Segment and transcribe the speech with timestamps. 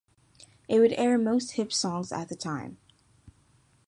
[0.67, 2.79] It would air most hip songs at the time.